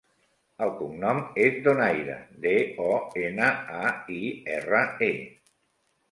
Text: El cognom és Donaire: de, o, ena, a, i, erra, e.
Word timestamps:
El 0.67 0.71
cognom 0.77 1.17
és 1.41 1.57
Donaire: 1.67 2.15
de, 2.45 2.53
o, 2.85 2.87
ena, 3.25 3.49
a, 3.81 3.91
i, 4.15 4.23
erra, 4.55 4.81
e. 5.09 5.11